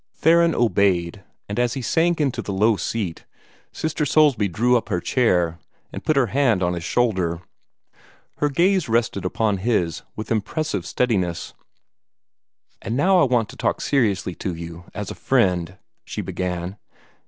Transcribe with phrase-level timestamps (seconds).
[0.15, 3.25] Theron obeyed, and as he sank into the low seat,
[3.71, 5.59] Sister Soulsby drew up her chair,
[5.93, 7.41] and put her hand on his shoulder.
[8.37, 11.53] Her gaze rested upon his with impressive steadiness.
[12.81, 16.77] "And now I want to talk seriously to you, as a friend," she began.